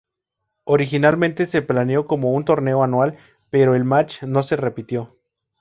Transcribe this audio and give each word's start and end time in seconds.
Originalmente 0.63 1.45
se 1.45 1.61
planeó 1.61 2.07
como 2.07 2.31
un 2.33 2.43
torneo 2.43 2.81
anual, 2.81 3.19
pero 3.51 3.75
el 3.75 3.83
match 3.83 4.23
no 4.23 4.41
se 4.41 4.55
repitió. 4.55 5.15